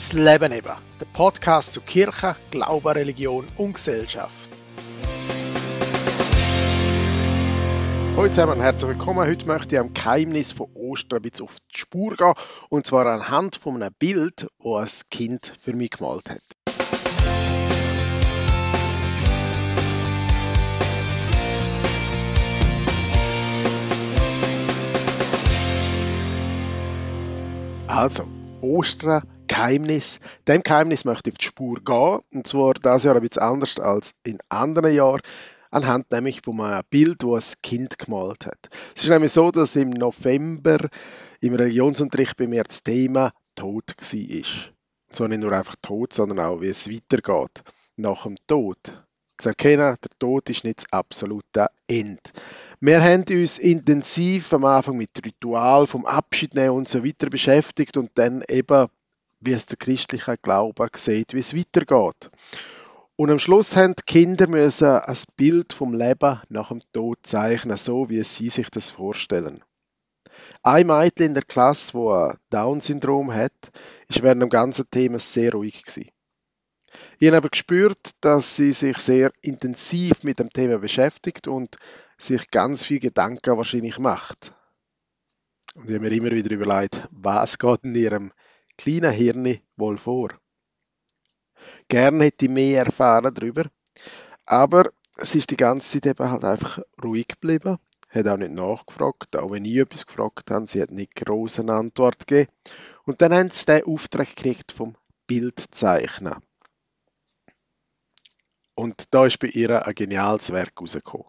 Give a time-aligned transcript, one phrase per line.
[0.00, 4.48] Das Leben eben, der Podcast zu Kirche, Glaube, Religion und Gesellschaft.
[8.16, 9.28] Hallo zusammen herzlich willkommen.
[9.28, 12.32] Heute möchte ich am Geheimnis von Ostern ein bisschen auf die Spur gehen.
[12.70, 16.40] Und zwar anhand von einem Bild, das ein Kind für mich gemalt hat.
[27.86, 28.26] Also,
[28.62, 30.20] Ostern, Geheimnis.
[30.46, 32.20] Dem Geheimnis möchte ich auf die Spur gehen.
[32.32, 35.22] Und zwar das Jahr ein bisschen anders als in anderen Jahren.
[35.70, 38.68] Anhand nämlich von einem Bild, das ein Kind gemalt hat.
[38.96, 40.88] Es ist nämlich so, dass im November
[41.40, 44.44] im Religionsunterricht bei mir das Thema Tod war.
[45.12, 47.62] So nicht nur einfach Tod, sondern auch, wie es weitergeht
[47.96, 48.76] nach dem Tod.
[49.46, 52.22] Erkennen, der Tod ist nicht das absolute Ende.
[52.80, 57.96] Wir haben uns intensiv am Anfang mit Ritual vom Abschied nehmen und so weiter beschäftigt
[57.96, 58.88] und dann eben,
[59.40, 62.30] wie es der christliche Glaube sieht, wie es weitergeht.
[63.16, 67.76] Und am Schluss haben die Kinder müssen ein Bild vom Leben nach dem Tod zeichnen,
[67.76, 69.62] so wie sie sich das vorstellen.
[70.62, 73.52] Ein Mädchen in der Klasse, wo Down-Syndrom hat,
[74.08, 76.10] ist während dem ganzen Thema sehr ruhig gewesen.
[77.18, 81.76] Ich habe aber gespürt, dass sie sich sehr intensiv mit dem Thema beschäftigt und
[82.18, 84.52] sich ganz viel Gedanken wahrscheinlich macht.
[85.74, 88.32] Und ich habe mir immer wieder überlegt, was geht in ihrem
[88.76, 90.30] kleinen Hirn wohl vor.
[91.88, 93.64] Gerne hätte ich mehr erfahren darüber,
[94.46, 99.36] aber sie ist die ganze Zeit eben halt einfach ruhig geblieben, hat auch nicht nachgefragt,
[99.36, 102.50] auch wenn ich etwas gefragt habe, sie hat nicht groß eine Antwort gegeben.
[103.04, 104.96] Und dann haben sie den Auftrag gekriegt vom
[105.26, 106.36] Bildzeichnen.
[108.80, 111.26] Und da ist bei ihr ein geniales Werk rausgekommen.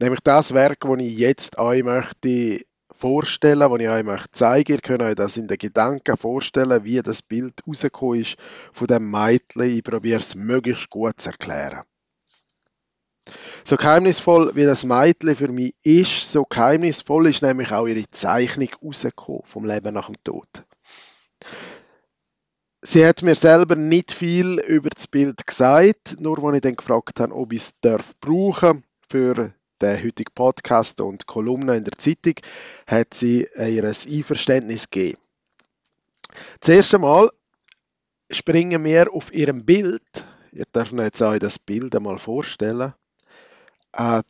[0.00, 4.72] Nämlich das Werk, das ich jetzt euch möchte vorstellen, das ich euch möchte zeigen.
[4.72, 8.34] Ihr könnt euch das in den Gedanken vorstellen, wie das Bild rausgekommen ist
[8.72, 9.62] von dem Mädchen.
[9.62, 11.84] Ich probiere es möglichst gut zu erklären.
[13.64, 18.70] So geheimnisvoll wie das Mädchen für mich ist, so geheimnisvoll ist nämlich auch ihre Zeichnung
[18.82, 20.48] rausgekommen vom Leben nach dem Tod.
[22.86, 27.18] Sie hat mir selber nicht viel über das Bild gesagt, nur als ich dann gefragt
[27.18, 32.34] habe, ob ich es darf brauchen für den heutigen Podcast und Kolumne in der Zeitung,
[32.86, 35.18] hat sie ihr Einverständnis gegeben.
[36.60, 37.30] Das erste Mal
[38.28, 42.92] springen wir auf ihrem Bild, ihr dürft jetzt euch das Bild einmal vorstellen,
[43.92, 44.24] eine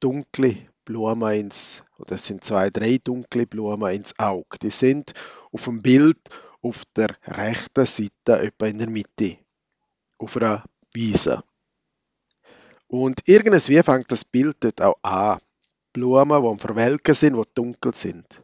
[0.00, 4.56] dunkle Blume ins, oder es sind zwei, drei dunkle Blumen ins Auge.
[4.62, 5.12] Die sind
[5.52, 6.16] auf dem Bild
[6.68, 9.38] auf der rechten Seite, etwa in der Mitte,
[10.18, 11.42] auf einer Wiese.
[12.86, 15.40] Und irgendwie fängt das Bild dort auch an.
[15.92, 18.42] Blumen, die am Verwelken sind, die dunkel sind.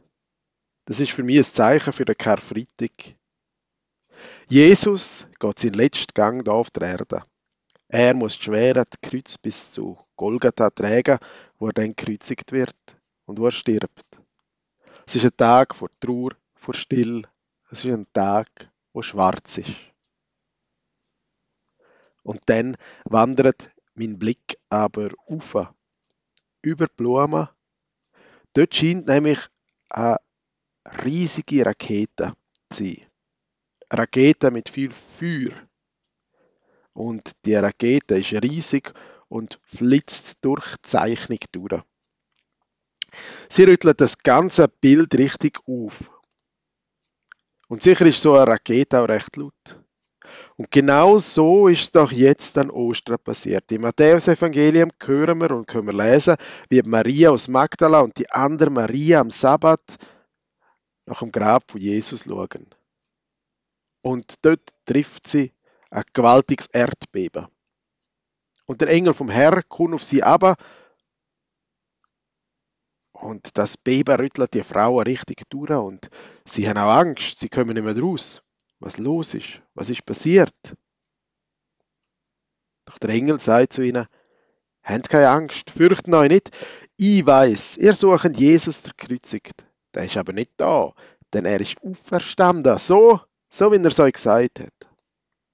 [0.85, 3.15] Das ist für mich ein Zeichen für den Karfreitag.
[4.47, 7.23] Jesus geht seinen letzten Gang hier auf der Erde.
[7.87, 11.19] Er muss schwer das Kreuz bis zu Golgatha tragen,
[11.57, 12.75] wo er dann gekreuzigt wird
[13.25, 14.05] und wo er stirbt.
[15.07, 17.23] Es ist ein Tag vor Trauer, vor Still,
[17.75, 19.69] es ist ein Tag, wo schwarz ist.
[22.23, 25.73] Und dann wandert mein Blick aber auf,
[26.61, 27.49] über die Blumen.
[28.53, 29.39] Dort scheint nämlich
[29.89, 30.21] eine
[31.03, 32.33] riesige Rakete
[32.69, 33.05] zu sein.
[33.89, 35.51] Eine Rakete mit viel Feuer.
[36.93, 38.93] Und die Rakete ist riesig
[39.27, 41.83] und flitzt durch die Zeichnung durch.
[43.49, 46.14] Sie rüttelt das ganze Bild richtig auf.
[47.67, 49.53] Und sicher ist so eine Rakete auch recht laut.
[50.57, 53.71] Und genau so ist es doch jetzt an Ostern passiert.
[53.71, 56.35] Im Matthäus-Evangelium hören wir und können wir lesen,
[56.69, 59.81] wie Maria aus Magdala und die andere Maria am Sabbat
[61.05, 62.67] nach dem Grab von Jesus schauen.
[64.01, 65.51] Und dort trifft sie
[65.89, 67.47] ein gewaltiges Erdbeben.
[68.65, 70.55] Und der Engel vom Herr kommt auf sie aber
[73.21, 76.09] und das Beben rüttelt die Frauen richtig durch und
[76.45, 78.41] sie haben auch Angst, sie kommen nicht mehr raus.
[78.79, 79.61] Was los ist?
[79.73, 80.53] Was ist passiert?
[82.85, 84.07] Doch der Engel sagt zu ihnen,
[84.85, 86.51] Habt keine Angst, fürchten euch nicht.
[86.95, 89.65] Ich weiß, ihr sucht Jesus der Kreuzigt.
[89.95, 90.93] Der ist aber nicht da,
[91.33, 93.19] denn er ist auferstanden, so,
[93.49, 94.73] so wie er es euch gesagt hat.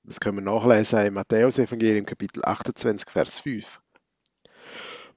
[0.04, 3.80] Das können wir nachlesen im Matthäus-Evangelium, Kapitel 28, Vers 5.
[4.44, 4.50] Die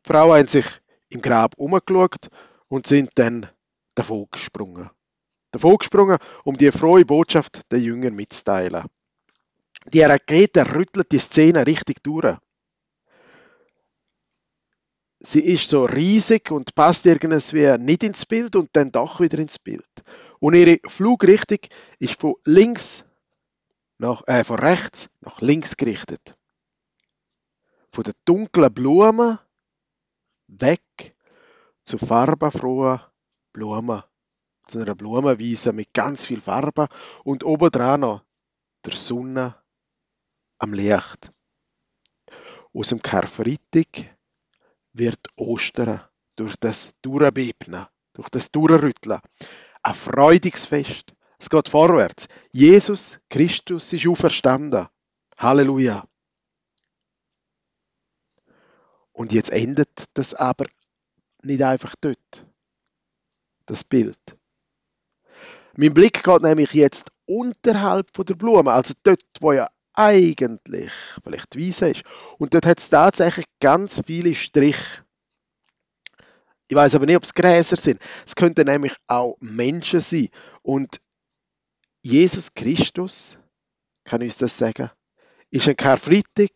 [0.05, 0.67] Frauen haben sich
[1.09, 2.29] im Grab umgeschaut
[2.69, 3.49] und sind dann
[3.95, 4.91] davon gesprungen.
[5.51, 8.85] Davon gesprungen, um die frohe Botschaft der Jüngern mitzuteilen.
[9.93, 12.37] Die Rakete rüttelt die Szene richtig durch.
[15.21, 19.59] Sie ist so riesig und passt irgendwie nicht ins Bild und dann doch wieder ins
[19.59, 19.89] Bild.
[20.39, 21.61] Und ihre Flugrichtung
[21.99, 23.05] ist von links
[23.99, 26.37] nach, äh, von rechts nach links gerichtet.
[27.93, 29.39] Von der dunklen Blumen
[30.61, 31.17] weg
[31.83, 33.01] zu farbenfrohen
[33.53, 34.03] Blumen.
[34.67, 36.89] Zu einer Blumenwiese mit ganz viel Farbe
[37.23, 38.25] und obendran noch
[38.85, 39.55] der Sonne
[40.59, 41.33] am Licht.
[42.73, 44.17] Aus dem Karfreitag
[44.93, 46.01] wird Ostern
[46.37, 49.21] durch das Durchbeben, durch das Durchrütteln.
[49.83, 51.15] Ein freudiges Fest.
[51.39, 52.27] Es geht vorwärts.
[52.51, 54.89] Jesus Christus ist auferstanden.
[55.37, 56.07] Halleluja.
[59.15, 60.67] Und jetzt endet das aber
[61.43, 62.47] nicht einfach dort.
[63.65, 64.19] Das Bild.
[65.77, 71.55] Mein Blick geht nämlich jetzt unterhalb von der Blume, also dort, wo ja eigentlich vielleicht
[71.55, 72.03] die Wiese ist.
[72.39, 75.05] Und dort hat es tatsächlich ganz viele Striche.
[76.67, 78.01] Ich weiß aber nicht, ob es Gräser sind.
[78.27, 80.29] Es könnten nämlich auch Menschen sein.
[80.63, 81.01] Und
[82.03, 83.39] Jesus Christus,
[84.05, 84.91] kann uns das sagen,
[85.51, 86.51] ist ein Karfreitag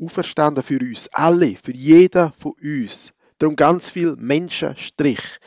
[0.00, 3.12] auferstanden für uns alle, für jeden von uns.
[3.38, 5.38] Darum ganz viel Menschenstrich.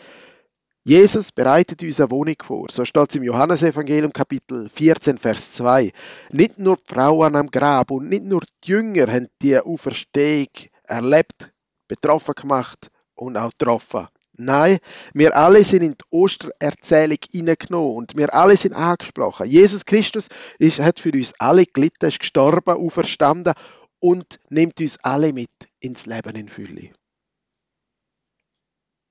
[0.84, 2.68] Jesus bereitet uns eine Wohnung vor.
[2.70, 5.92] So steht es im Johannesevangelium Kapitel 14, Vers 2.
[6.32, 10.48] Nicht nur die Frauen am Grab und nicht nur die Jünger haben die Auferstehung
[10.84, 11.52] erlebt,
[11.90, 14.08] betroffen gemacht und auch getroffen.
[14.40, 14.78] Nein,
[15.14, 19.48] wir alle sind in die Ostererzählung hineingenommen und wir alle sind angesprochen.
[19.48, 20.28] Jesus Christus
[20.60, 23.56] ist, hat für uns alle gelitten, ist gestorben, auferstanden
[24.00, 26.94] und nimmt uns alle mit ins Leben in Fülle.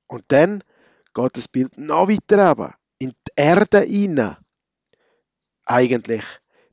[0.06, 0.62] Und dann
[1.14, 4.36] geht das Bild noch weiter runter, in die Erde hinein.
[5.64, 6.24] Eigentlich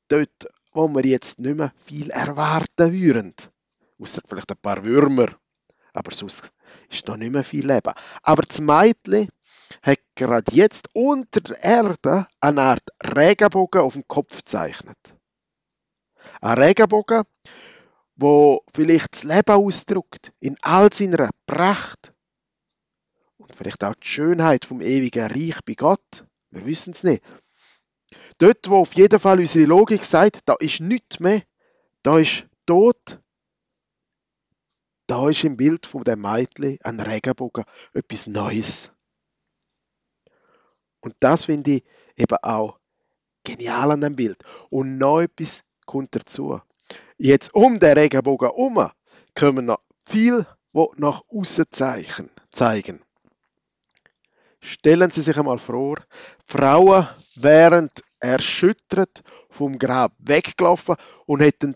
[0.07, 3.33] dort, wo wir jetzt nicht mehr viel erwarten würden.
[3.99, 5.27] Außer vielleicht ein paar Würmer.
[5.93, 6.51] Aber sonst
[6.89, 7.93] ist noch nicht mehr viel Leben.
[8.21, 9.29] Aber das Mädchen
[9.81, 14.97] hat gerade jetzt unter der Erde eine Art Regenbogen auf dem Kopf gezeichnet.
[16.41, 17.23] Ein Regenbogen,
[18.15, 22.13] wo vielleicht das Leben ausdrückt, in all seiner Pracht
[23.37, 26.25] und vielleicht auch die Schönheit vom ewigen Reich bei Gott.
[26.51, 27.23] Wir wissen es nicht.
[28.37, 31.43] Dort, wo auf jeden Fall unsere Logik sagt, da ist nichts mehr,
[32.03, 33.19] da ist Tod,
[35.07, 38.91] da ist im Bild von dem Mädchen ein Regenbogen etwas Neues.
[41.01, 41.83] Und das finde ich
[42.15, 42.79] eben auch
[43.43, 44.41] genial an dem Bild.
[44.69, 46.61] Und noch etwas kommt dazu.
[47.17, 48.89] Jetzt um den Regenbogen herum
[49.35, 53.01] kommen noch viel, wo nach außen zeigen.
[54.61, 55.97] Stellen Sie sich einmal vor,
[56.45, 57.89] Frauen wären
[58.19, 60.95] erschüttert vom Grab weggelaufen
[61.25, 61.75] und hätten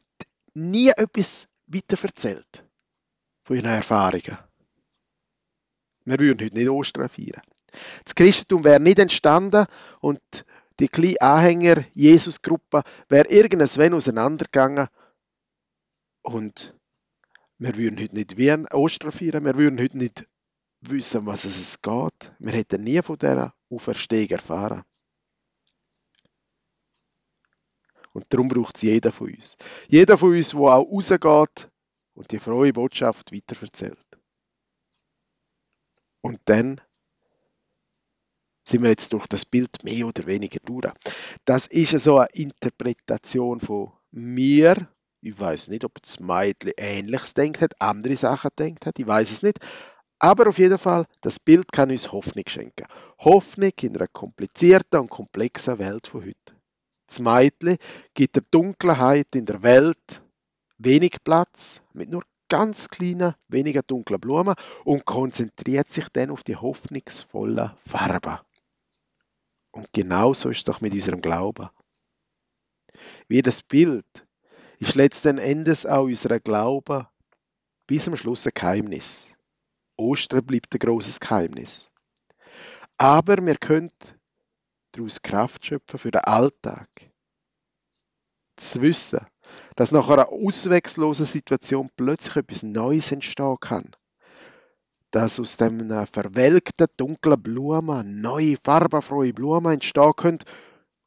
[0.53, 2.63] nie etwas weiter erzählt
[3.43, 4.37] von ihren Erfahrungen.
[6.05, 7.41] Wir würden heute nicht Ostern feiern.
[8.05, 9.65] Das Christentum wäre nicht entstanden
[9.99, 10.21] und
[10.79, 14.87] die kleine Anhänger Jesus-Gruppe wäre irgendwann auseinandergegangen
[16.27, 16.77] und
[17.57, 20.27] wir würden heute nicht wie Ostern feiern, wir würden heute nicht
[20.81, 22.33] wissen, was es geht.
[22.39, 24.83] Wir hätten nie von dieser Auferstehung erfahren.
[28.11, 29.55] Und darum braucht es jeder von uns.
[29.87, 31.71] Jeder von uns, der auch rausgeht
[32.13, 33.97] und die frohe Botschaft weiterverzählt.
[36.21, 36.81] Und dann
[38.65, 40.91] sind wir jetzt durch das Bild mehr oder weniger durch.
[41.45, 44.89] Das ist so eine Interpretation von mir.
[45.21, 49.31] Ich weiß nicht, ob das Mädchen Ähnliches denkt hat, andere Sachen denkt hat, ich weiß
[49.31, 49.59] es nicht.
[50.19, 52.87] Aber auf jeden Fall, das Bild kann uns Hoffnung schenken.
[53.19, 56.55] Hoffnung in einer komplizierten und komplexen Welt von heute.
[57.07, 57.77] Das Mädchen
[58.13, 60.21] gibt der Dunkelheit in der Welt
[60.77, 64.55] wenig Platz mit nur ganz kleinen, weniger dunklen Blumen
[64.85, 68.39] und konzentriert sich dann auf die hoffnungsvollen Farben.
[69.71, 71.69] Und genau so ist es doch mit unserem Glauben.
[73.27, 74.26] Wie das Bild
[74.79, 77.07] ist letzten Endes auch unser Glaube
[77.87, 79.27] bis am Schluss ein Geheimnis.
[79.95, 81.89] Ostern bleibt ein großes Geheimnis.
[82.97, 83.91] Aber wir können
[84.91, 86.89] daraus Kraft schöpfen für den Alltag.
[88.57, 89.25] Zu wissen,
[89.75, 93.95] dass nach einer ausweglosen Situation plötzlich etwas Neues entstehen kann.
[95.11, 100.39] Dass aus dem verwelkten, dunklen Blumen neue, farbenfrohe Blumen entstehen können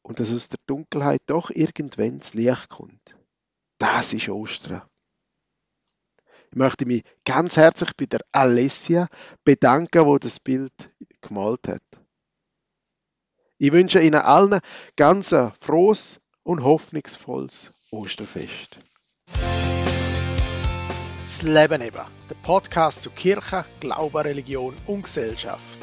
[0.01, 3.20] und dass aus der Dunkelheit doch irgendwann das Licht kommt.
[3.81, 4.83] Das ist Ostern.
[6.51, 9.07] Ich möchte mich ganz herzlich bei der Alessia
[9.43, 10.71] bedanken, wo das Bild
[11.19, 11.81] gemalt hat.
[13.57, 14.59] Ich wünsche Ihnen allen
[14.95, 18.77] ganz ein frohes und hoffnungsvolles Osterfest.
[21.23, 25.79] Das Leben eben, der Podcast zu Kirche, Glaube, Religion und Gesellschaft.